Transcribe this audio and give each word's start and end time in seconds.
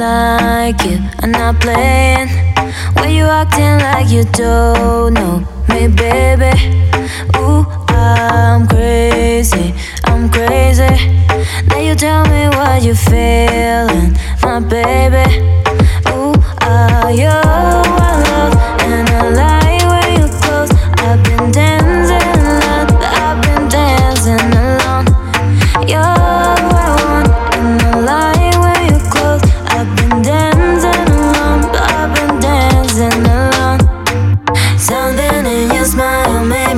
like 0.00 0.84
you, 0.84 0.98
I'm 1.22 1.32
not 1.32 1.60
playing. 1.60 2.28
When 2.94 3.10
you 3.10 3.24
acting 3.24 3.78
like 3.78 4.08
you 4.08 4.24
don't 4.24 5.14
know 5.14 5.44
me, 5.68 5.88
baby. 5.88 6.89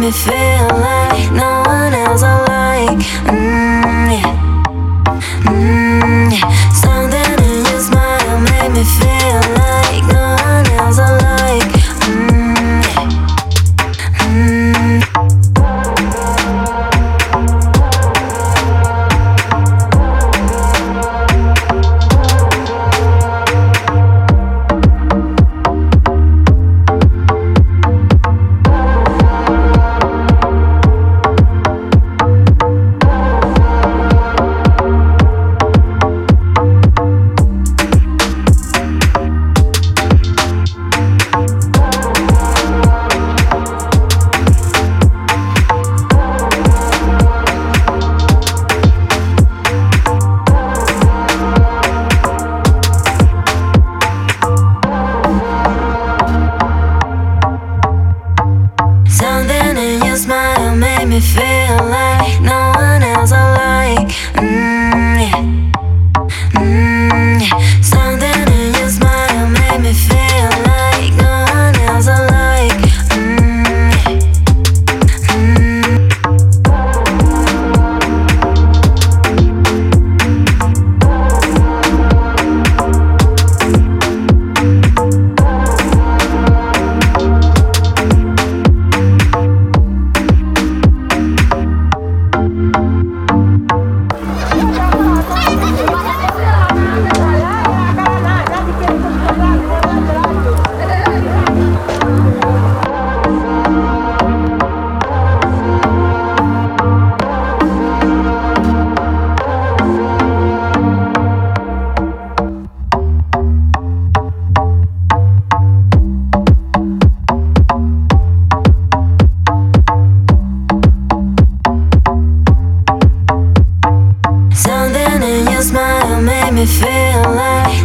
me 0.02 0.11
feel 0.11 0.66
like 0.80 1.30
no 1.30 1.62
one 1.65 1.95
else. 1.95 2.52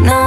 No. 0.02 0.27